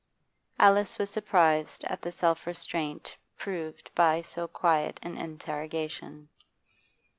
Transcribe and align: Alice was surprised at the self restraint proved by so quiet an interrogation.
Alice 0.57 0.97
was 0.97 1.11
surprised 1.11 1.83
at 1.83 2.01
the 2.01 2.11
self 2.11 2.47
restraint 2.47 3.17
proved 3.37 3.91
by 3.93 4.19
so 4.23 4.47
quiet 4.47 4.99
an 5.03 5.15
interrogation. 5.15 6.27